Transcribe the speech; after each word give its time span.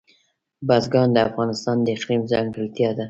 بزګان 0.67 1.09
د 1.13 1.17
افغانستان 1.29 1.77
د 1.81 1.87
اقلیم 1.95 2.21
ځانګړتیا 2.31 2.89
ده. 2.95 2.99